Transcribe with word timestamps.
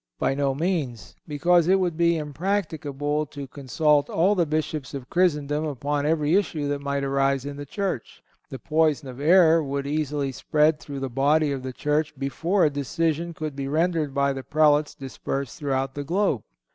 By 0.17 0.33
no 0.33 0.55
means, 0.55 1.15
because 1.27 1.67
it 1.67 1.79
would 1.79 1.95
be 1.95 2.17
impracticable 2.17 3.27
to 3.27 3.45
consult 3.45 4.09
all 4.09 4.33
the 4.33 4.47
Bishops 4.47 4.95
of 4.95 5.11
Christendom 5.11 5.63
upon 5.63 6.07
every 6.07 6.33
issue 6.33 6.67
that 6.69 6.81
might 6.81 7.03
arise 7.03 7.45
in 7.45 7.55
the 7.55 7.67
Church. 7.67 8.23
The 8.49 8.57
poison 8.57 9.07
of 9.09 9.19
error 9.19 9.61
would 9.61 9.85
easily 9.85 10.31
spread 10.31 10.79
through 10.79 11.01
the 11.01 11.07
body 11.11 11.51
of 11.51 11.61
the 11.61 11.71
Church 11.71 12.15
before 12.17 12.65
a 12.65 12.71
decision 12.71 13.35
could 13.35 13.55
be 13.55 13.67
rendered 13.67 14.11
by 14.15 14.33
the 14.33 14.41
Prelates 14.41 14.95
dispersed 14.95 15.59
throughout 15.59 15.93
the 15.93 16.03
globe. 16.03 16.41